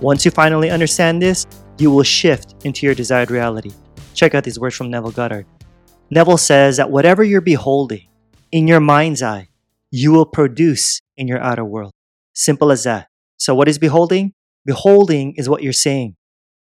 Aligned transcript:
Once 0.00 0.24
you 0.24 0.30
finally 0.30 0.70
understand 0.70 1.22
this, 1.22 1.46
you 1.78 1.90
will 1.90 2.02
shift 2.02 2.54
into 2.64 2.84
your 2.84 2.94
desired 2.94 3.30
reality. 3.30 3.72
Check 4.12 4.34
out 4.34 4.44
these 4.44 4.58
words 4.58 4.74
from 4.74 4.90
Neville 4.90 5.10
Goddard. 5.10 5.46
Neville 6.10 6.36
says 6.36 6.76
that 6.76 6.90
whatever 6.90 7.24
you're 7.24 7.40
beholding 7.40 8.06
in 8.52 8.68
your 8.68 8.80
mind's 8.80 9.22
eye, 9.22 9.48
you 9.90 10.12
will 10.12 10.26
produce 10.26 11.00
in 11.16 11.26
your 11.26 11.40
outer 11.40 11.64
world. 11.64 11.92
Simple 12.34 12.70
as 12.70 12.84
that. 12.84 13.08
So, 13.38 13.54
what 13.54 13.68
is 13.68 13.78
beholding? 13.78 14.34
Beholding 14.66 15.34
is 15.36 15.48
what 15.48 15.62
you're 15.62 15.72
saying, 15.72 16.16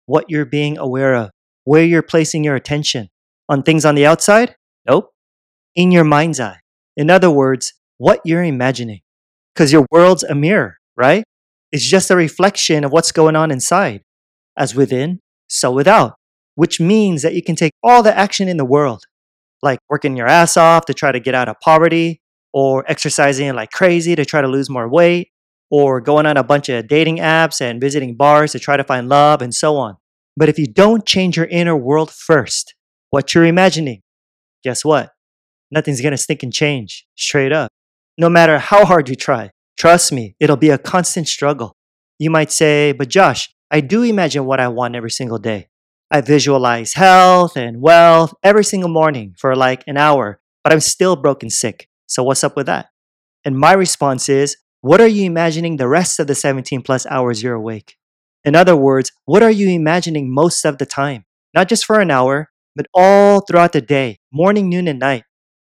what 0.06 0.26
you're 0.30 0.46
being 0.46 0.78
aware 0.78 1.16
of, 1.16 1.32
where 1.64 1.84
you're 1.84 2.02
placing 2.02 2.44
your 2.44 2.56
attention. 2.56 3.10
On 3.48 3.64
things 3.64 3.86
on 3.86 3.96
the 3.96 4.06
outside? 4.06 4.56
Nope. 4.88 5.12
In 5.76 5.92
your 5.92 6.04
mind's 6.04 6.40
eye. 6.40 6.60
In 6.98 7.10
other 7.10 7.30
words, 7.30 7.74
what 7.98 8.22
you're 8.26 8.44
imagining. 8.44 9.02
Because 9.54 9.72
your 9.72 9.86
world's 9.92 10.24
a 10.24 10.36
mirror, 10.36 10.78
right? 10.96 11.24
It's 11.74 11.90
just 11.90 12.12
a 12.12 12.16
reflection 12.16 12.84
of 12.84 12.92
what's 12.92 13.12
going 13.12 13.36
on 13.36 13.50
inside. 13.50 14.04
As 14.56 14.76
within, 14.76 15.22
so 15.48 15.72
without. 15.72 16.14
Which 16.54 16.80
means 16.80 17.24
that 17.24 17.34
you 17.34 17.42
can 17.42 17.56
take 17.56 17.74
all 17.82 18.04
the 18.04 18.16
action 18.16 18.48
in 18.48 18.58
the 18.58 18.64
world, 18.64 19.06
like 19.64 19.80
working 19.90 20.16
your 20.16 20.28
ass 20.28 20.56
off 20.56 20.86
to 20.86 20.94
try 20.94 21.12
to 21.12 21.20
get 21.20 21.34
out 21.34 21.50
of 21.50 21.60
poverty, 21.62 22.22
or 22.54 22.86
exercising 22.88 23.52
like 23.56 23.72
crazy 23.72 24.16
to 24.16 24.24
try 24.24 24.40
to 24.40 24.48
lose 24.48 24.70
more 24.70 24.88
weight, 24.88 25.30
or 25.72 26.00
going 26.00 26.28
on 26.28 26.38
a 26.38 26.44
bunch 26.44 26.70
of 26.70 26.88
dating 26.88 27.18
apps 27.18 27.60
and 27.60 27.82
visiting 27.82 28.16
bars 28.16 28.52
to 28.52 28.60
try 28.60 28.78
to 28.78 28.84
find 28.84 29.10
love, 29.10 29.42
and 29.42 29.56
so 29.56 29.76
on. 29.76 29.98
But 30.38 30.50
if 30.50 30.60
you 30.60 30.68
don't 30.68 31.08
change 31.08 31.38
your 31.38 31.48
inner 31.48 31.76
world 31.76 32.12
first, 32.12 32.76
what 33.10 33.34
you're 33.34 33.46
imagining, 33.46 34.04
guess 34.64 34.86
what? 34.86 35.10
Nothing's 35.72 36.02
gonna 36.02 36.18
stick 36.18 36.44
and 36.44 36.54
change, 36.54 37.08
straight 37.16 37.52
up. 37.52 37.72
No 38.16 38.30
matter 38.30 38.60
how 38.60 38.86
hard 38.86 39.10
you 39.10 39.16
try, 39.16 39.50
trust 39.78 40.12
me, 40.12 40.36
it'll 40.40 40.58
be 40.58 40.70
a 40.70 40.78
constant 40.78 41.28
struggle. 41.28 41.76
You 42.20 42.30
might 42.30 42.52
say, 42.52 42.92
but 42.92 43.10
Josh, 43.10 43.54
I 43.72 43.82
do 43.82 44.04
imagine 44.04 44.46
what 44.46 44.60
I 44.60 44.68
want 44.68 44.96
every 44.96 45.12
single 45.12 45.40
day. 45.40 45.70
I 46.12 46.22
visualize 46.22 46.94
health 46.94 47.58
and 47.58 47.82
wealth 47.82 48.34
every 48.44 48.64
single 48.64 48.90
morning 48.90 49.34
for 49.38 49.56
like 49.56 49.84
an 49.88 49.98
hour, 49.98 50.40
but 50.64 50.72
I'm 50.72 50.80
still 50.80 51.16
broken 51.16 51.50
sick. 51.50 51.90
So 52.06 52.24
what's 52.24 52.44
up 52.44 52.56
with 52.56 52.68
that? 52.68 52.90
And 53.44 53.58
my 53.58 53.74
response 53.74 54.30
is, 54.30 54.56
what 54.82 55.02
are 55.02 55.08
you 55.08 55.26
imagining 55.26 55.78
the 55.78 55.88
rest 55.88 56.20
of 56.20 56.28
the 56.28 56.36
17 56.36 56.82
plus 56.82 57.06
hours 57.08 57.42
you're 57.42 57.56
awake? 57.56 57.96
In 58.44 58.56
other 58.56 58.76
words, 58.76 59.12
what 59.26 59.42
are 59.42 59.52
you 59.52 59.70
imagining 59.70 60.32
most 60.32 60.66
of 60.66 60.78
the 60.78 60.86
time? 60.86 61.26
Not 61.54 61.70
just 61.70 61.86
for 61.86 62.00
an 62.00 62.12
hour, 62.12 62.50
but 62.76 62.88
all 62.94 63.42
throughout 63.42 63.72
the 63.72 63.82
day, 63.82 64.20
morning, 64.32 64.70
noon, 64.70 64.88
and 64.88 65.00
night. 65.00 65.24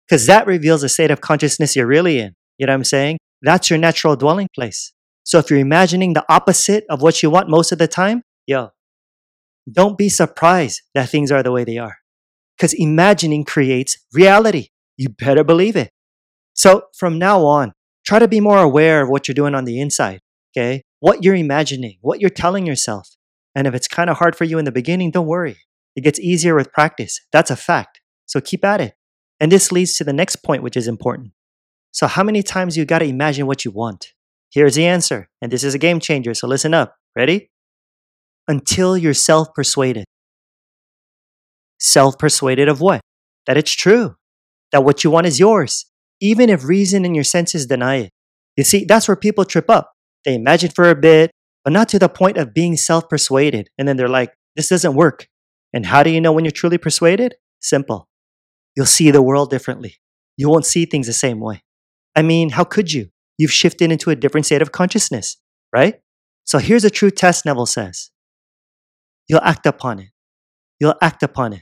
Because 0.07 0.27
that 0.27 0.47
reveals 0.47 0.81
the 0.81 0.89
state 0.89 1.11
of 1.11 1.19
consciousness 1.19 1.75
you're 1.75 1.87
really 1.87 2.19
in. 2.19 2.35
You 2.57 2.67
know 2.67 2.73
what 2.73 2.77
I'm 2.77 2.83
saying? 2.83 3.17
That's 3.41 3.69
your 3.69 3.79
natural 3.79 4.15
dwelling 4.15 4.49
place. 4.53 4.93
So 5.23 5.39
if 5.39 5.49
you're 5.49 5.59
imagining 5.59 6.13
the 6.13 6.25
opposite 6.29 6.85
of 6.89 7.01
what 7.01 7.21
you 7.21 7.29
want 7.29 7.49
most 7.49 7.71
of 7.71 7.77
the 7.77 7.87
time, 7.87 8.23
yo, 8.45 8.69
don't 9.71 9.97
be 9.97 10.09
surprised 10.09 10.81
that 10.93 11.09
things 11.09 11.31
are 11.31 11.43
the 11.43 11.51
way 11.51 11.63
they 11.63 11.77
are. 11.77 11.97
Because 12.57 12.73
imagining 12.73 13.43
creates 13.43 13.97
reality. 14.13 14.69
You 14.95 15.09
better 15.09 15.43
believe 15.43 15.75
it. 15.75 15.91
So 16.53 16.83
from 16.97 17.19
now 17.19 17.45
on, 17.45 17.73
Try 18.07 18.19
to 18.19 18.27
be 18.29 18.39
more 18.39 18.59
aware 18.59 19.01
of 19.01 19.09
what 19.09 19.27
you're 19.27 19.35
doing 19.35 19.53
on 19.53 19.65
the 19.65 19.81
inside, 19.81 20.21
okay? 20.55 20.83
What 21.01 21.25
you're 21.25 21.35
imagining, 21.35 21.97
what 21.99 22.21
you're 22.21 22.29
telling 22.29 22.65
yourself. 22.65 23.09
And 23.53 23.67
if 23.67 23.73
it's 23.73 23.89
kind 23.89 24.09
of 24.09 24.17
hard 24.17 24.33
for 24.33 24.45
you 24.45 24.57
in 24.57 24.63
the 24.63 24.71
beginning, 24.71 25.11
don't 25.11 25.27
worry. 25.27 25.57
It 25.93 26.05
gets 26.05 26.17
easier 26.17 26.55
with 26.55 26.71
practice. 26.71 27.19
That's 27.33 27.51
a 27.51 27.57
fact. 27.57 27.99
So 28.25 28.39
keep 28.39 28.63
at 28.63 28.79
it. 28.79 28.93
And 29.41 29.51
this 29.51 29.73
leads 29.73 29.95
to 29.95 30.05
the 30.05 30.13
next 30.13 30.37
point, 30.37 30.63
which 30.63 30.77
is 30.77 30.87
important. 30.87 31.33
So, 31.97 32.05
how 32.05 32.23
many 32.23 32.43
times 32.43 32.77
you 32.77 32.85
got 32.85 32.99
to 32.99 33.05
imagine 33.05 33.47
what 33.47 33.65
you 33.65 33.71
want? 33.71 34.13
Here's 34.51 34.75
the 34.75 34.85
answer. 34.85 35.29
And 35.41 35.51
this 35.51 35.63
is 35.63 35.73
a 35.73 35.79
game 35.79 35.99
changer. 35.99 36.35
So, 36.35 36.47
listen 36.47 36.75
up. 36.75 36.95
Ready? 37.15 37.49
Until 38.47 38.95
you're 38.95 39.15
self 39.15 39.47
persuaded. 39.55 40.05
Self 41.79 42.19
persuaded 42.19 42.69
of 42.69 42.81
what? 42.81 43.01
That 43.47 43.57
it's 43.57 43.71
true. 43.73 44.15
That 44.71 44.83
what 44.83 45.03
you 45.03 45.09
want 45.09 45.25
is 45.25 45.39
yours 45.39 45.87
even 46.19 46.51
if 46.51 46.63
reason 46.63 47.03
and 47.03 47.15
your 47.15 47.23
senses 47.23 47.65
deny 47.65 47.95
it. 47.95 48.11
You 48.55 48.63
see, 48.63 48.85
that's 48.85 49.07
where 49.07 49.15
people 49.15 49.45
trip 49.45 49.69
up. 49.69 49.93
They 50.23 50.35
imagine 50.35 50.71
for 50.71 50.89
a 50.89 50.95
bit, 50.95 51.31
but 51.63 51.73
not 51.73 51.89
to 51.89 51.99
the 51.99 52.09
point 52.09 52.37
of 52.37 52.53
being 52.53 52.77
self 52.77 53.09
persuaded. 53.09 53.69
And 53.79 53.87
then 53.87 53.97
they're 53.97 54.07
like, 54.07 54.33
this 54.55 54.69
doesn't 54.69 54.95
work. 54.95 55.27
And 55.73 55.87
how 55.87 56.03
do 56.03 56.11
you 56.11 56.21
know 56.21 56.31
when 56.31 56.45
you're 56.45 56.51
truly 56.51 56.77
persuaded? 56.77 57.35
Simple. 57.59 58.07
You'll 58.75 58.85
see 58.85 59.11
the 59.11 59.21
world 59.21 59.49
differently. 59.49 59.95
You 60.37 60.49
won't 60.49 60.65
see 60.65 60.85
things 60.85 61.07
the 61.07 61.13
same 61.13 61.39
way. 61.39 61.63
I 62.17 62.23
mean, 62.23 62.49
how 62.49 62.63
could 62.63 62.91
you? 62.91 63.09
You've 63.37 63.53
shifted 63.53 63.91
into 63.91 64.09
a 64.09 64.15
different 64.15 64.47
state 64.47 64.63
of 64.63 64.71
consciousness, 64.71 65.37
right? 65.71 66.01
So 66.45 66.57
here's 66.57 66.83
a 66.83 66.89
true 66.89 67.11
test, 67.11 67.45
Neville 67.45 67.67
says. 67.67 68.09
You'll 69.27 69.41
act 69.41 69.67
upon 69.67 69.99
it. 69.99 70.09
You'll 70.79 70.95
act 70.99 71.21
upon 71.21 71.53
it. 71.53 71.61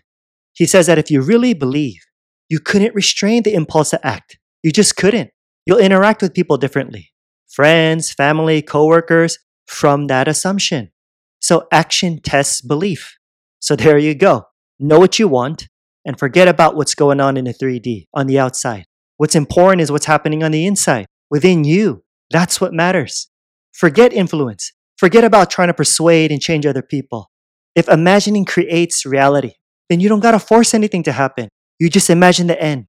He 0.54 0.66
says 0.66 0.88
that 0.88 0.98
if 0.98 1.12
you 1.12 1.22
really 1.22 1.54
believe, 1.54 2.00
you 2.48 2.60
couldn't 2.60 2.96
restrain 2.96 3.44
the 3.44 3.54
impulse 3.54 3.90
to 3.90 4.08
act. 4.08 4.40
You 4.64 4.72
just 4.72 4.96
couldn't. 4.96 5.32
You'll 5.66 5.80
interact 5.80 6.22
with 6.22 6.34
people 6.34 6.58
differently 6.58 7.12
friends, 7.48 8.12
family, 8.12 8.62
coworkers 8.62 9.40
from 9.68 10.08
that 10.08 10.28
assumption. 10.28 10.92
So 11.40 11.68
action 11.72 12.22
tests 12.22 12.62
belief. 12.62 13.18
So 13.60 13.76
there 13.76 13.98
you 13.98 14.16
go. 14.16 14.46
Know 14.80 15.00
what 15.00 15.20
you 15.20 15.28
want 15.28 15.68
and 16.06 16.18
forget 16.18 16.48
about 16.48 16.76
what's 16.76 16.96
going 16.96 17.20
on 17.20 17.38
in 17.38 17.46
the 17.46 17.54
3D 17.54 18.08
on 18.14 18.28
the 18.28 18.40
outside. 18.40 18.86
What's 19.18 19.36
important 19.36 19.82
is 19.82 19.92
what's 19.92 20.06
happening 20.06 20.44
on 20.44 20.52
the 20.52 20.66
inside, 20.66 21.06
within 21.30 21.64
you. 21.64 22.04
That's 22.32 22.60
what 22.60 22.74
matters. 22.74 23.30
Forget 23.72 24.12
influence. 24.14 24.72
Forget 24.98 25.24
about 25.24 25.50
trying 25.50 25.68
to 25.68 25.74
persuade 25.74 26.32
and 26.32 26.42
change 26.42 26.66
other 26.66 26.82
people. 26.82 27.30
If 27.76 27.88
imagining 27.90 28.46
creates 28.46 29.06
reality, 29.06 29.54
then 29.90 30.00
you 30.00 30.10
don't 30.10 30.22
gotta 30.22 30.40
force 30.40 30.74
anything 30.74 31.04
to 31.04 31.12
happen. 31.12 31.50
You 31.80 31.90
just 31.90 32.10
imagine 32.10 32.48
the 32.48 32.62
end. 32.62 32.88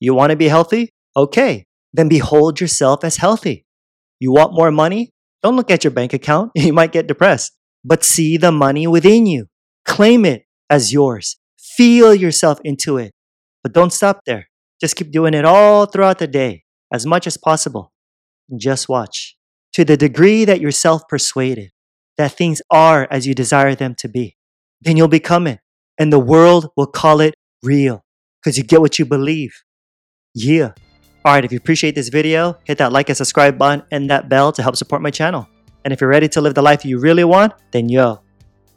You 0.00 0.14
wanna 0.14 0.36
be 0.36 0.48
healthy? 0.48 0.90
Okay, 1.16 1.66
then 1.92 2.08
behold 2.08 2.60
yourself 2.60 3.04
as 3.04 3.16
healthy. 3.18 3.64
You 4.20 4.32
want 4.32 4.54
more 4.54 4.70
money? 4.70 5.10
Don't 5.42 5.56
look 5.56 5.70
at 5.70 5.84
your 5.84 5.90
bank 5.90 6.12
account. 6.12 6.52
You 6.56 6.72
might 6.72 6.92
get 6.92 7.06
depressed. 7.06 7.52
But 7.84 8.04
see 8.04 8.36
the 8.36 8.52
money 8.52 8.86
within 8.86 9.26
you. 9.26 9.46
Claim 9.84 10.24
it 10.24 10.44
as 10.70 10.92
yours. 10.92 11.36
Feel 11.58 12.14
yourself 12.14 12.60
into 12.64 12.96
it. 12.96 13.12
But 13.62 13.72
don't 13.72 13.92
stop 13.92 14.20
there. 14.26 14.48
Just 14.82 14.96
keep 14.96 15.12
doing 15.12 15.32
it 15.32 15.44
all 15.44 15.86
throughout 15.86 16.18
the 16.18 16.26
day, 16.26 16.64
as 16.92 17.06
much 17.06 17.28
as 17.28 17.36
possible. 17.36 17.92
And 18.50 18.58
just 18.58 18.88
watch. 18.88 19.36
To 19.74 19.84
the 19.84 19.96
degree 19.96 20.44
that 20.44 20.60
you're 20.60 20.72
self 20.72 21.02
persuaded 21.08 21.70
that 22.18 22.32
things 22.32 22.60
are 22.68 23.06
as 23.08 23.24
you 23.24 23.32
desire 23.32 23.76
them 23.76 23.94
to 23.98 24.08
be, 24.08 24.36
then 24.80 24.96
you'll 24.96 25.06
become 25.06 25.46
it. 25.46 25.60
And 26.00 26.12
the 26.12 26.18
world 26.18 26.70
will 26.76 26.88
call 26.88 27.20
it 27.20 27.36
real 27.62 28.04
because 28.42 28.58
you 28.58 28.64
get 28.64 28.80
what 28.80 28.98
you 28.98 29.04
believe. 29.04 29.52
Yeah. 30.34 30.72
Alright, 31.24 31.44
if 31.44 31.52
you 31.52 31.58
appreciate 31.58 31.94
this 31.94 32.08
video, 32.08 32.58
hit 32.64 32.78
that 32.78 32.90
like 32.90 33.08
and 33.08 33.16
subscribe 33.16 33.56
button 33.56 33.86
and 33.92 34.10
that 34.10 34.28
bell 34.28 34.50
to 34.50 34.64
help 34.64 34.74
support 34.74 35.00
my 35.00 35.12
channel. 35.12 35.46
And 35.84 35.92
if 35.92 36.00
you're 36.00 36.10
ready 36.10 36.28
to 36.30 36.40
live 36.40 36.54
the 36.56 36.62
life 36.62 36.84
you 36.84 36.98
really 36.98 37.22
want, 37.22 37.52
then 37.70 37.88
yo, 37.88 38.20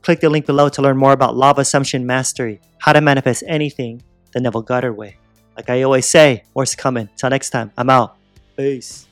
click 0.03 0.19
the 0.19 0.29
link 0.29 0.45
below 0.45 0.69
to 0.69 0.83
learn 0.83 0.97
more 0.97 1.13
about 1.13 1.35
Law 1.35 1.49
of 1.49 1.57
Assumption 1.57 2.05
Mastery, 2.05 2.61
how 2.77 2.93
to 2.93 3.01
manifest 3.01 3.43
anything 3.47 4.03
the 4.33 4.39
Neville 4.39 4.61
Goddard 4.61 4.93
way. 4.93 5.17
Like 5.55 5.69
I 5.69 5.84
always 5.84 6.05
say, 6.05 6.43
more's 6.55 6.75
coming. 6.75 7.09
Till 7.16 7.29
next 7.29 7.49
time, 7.49 7.72
I'm 7.78 7.90
out. 7.90 8.17
Peace. 8.57 9.07